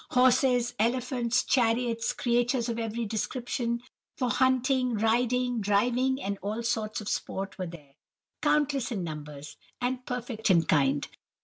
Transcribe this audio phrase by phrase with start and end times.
[0.09, 3.83] Horses, elephants, chariots, creatures of every description,
[4.17, 7.93] for hunting, riding, driving, and all sorts of sport were there,
[8.41, 11.07] countless in numbers, and perfect in kind.